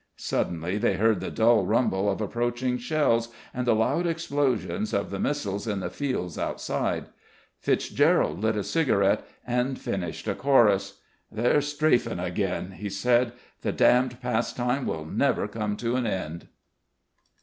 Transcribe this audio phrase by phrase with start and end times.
[0.17, 5.19] Suddenly they heard the dull rumble of approaching shells and the loud explosions of the
[5.19, 7.09] missiles in the fields outside.
[7.59, 11.01] Fitzgerald lit a cigarette and finished a chorus.
[11.31, 13.33] "They're strafing again," he said.
[13.61, 16.47] "The damned pastime will never come to an end."